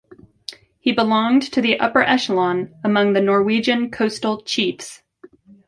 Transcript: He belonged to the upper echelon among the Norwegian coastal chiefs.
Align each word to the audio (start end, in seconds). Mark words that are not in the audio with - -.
He 0.79 0.91
belonged 0.93 1.43
to 1.53 1.61
the 1.61 1.79
upper 1.79 2.01
echelon 2.01 2.73
among 2.83 3.13
the 3.13 3.21
Norwegian 3.21 3.91
coastal 3.91 4.41
chiefs. 4.41 5.03